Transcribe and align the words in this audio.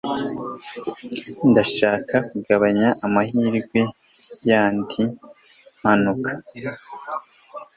Ndashaka 1.49 2.15
kugabanya 2.29 2.89
amahirwe 3.05 3.81
yandi 4.49 5.03
mpanuka. 5.79 6.31